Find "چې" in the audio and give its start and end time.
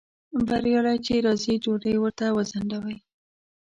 1.05-1.13